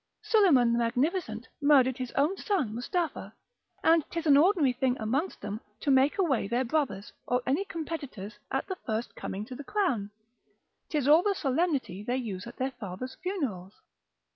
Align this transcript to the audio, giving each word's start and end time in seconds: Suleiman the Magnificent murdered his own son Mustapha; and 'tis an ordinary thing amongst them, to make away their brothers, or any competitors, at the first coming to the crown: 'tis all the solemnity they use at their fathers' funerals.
Suleiman 0.23 0.73
the 0.73 0.79
Magnificent 0.79 1.47
murdered 1.61 1.99
his 1.99 2.11
own 2.13 2.35
son 2.35 2.73
Mustapha; 2.73 3.35
and 3.83 4.03
'tis 4.09 4.25
an 4.25 4.35
ordinary 4.35 4.73
thing 4.73 4.97
amongst 4.99 5.41
them, 5.41 5.61
to 5.79 5.91
make 5.91 6.17
away 6.17 6.47
their 6.47 6.63
brothers, 6.65 7.13
or 7.27 7.43
any 7.45 7.63
competitors, 7.65 8.39
at 8.49 8.65
the 8.65 8.77
first 8.77 9.15
coming 9.15 9.45
to 9.45 9.53
the 9.53 9.63
crown: 9.63 10.09
'tis 10.89 11.07
all 11.07 11.21
the 11.21 11.35
solemnity 11.35 12.01
they 12.01 12.17
use 12.17 12.47
at 12.47 12.57
their 12.57 12.71
fathers' 12.71 13.15
funerals. 13.21 13.75